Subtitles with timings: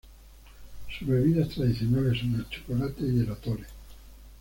[0.97, 3.65] Sus bebidas tradicionales son el chocolate y el atole.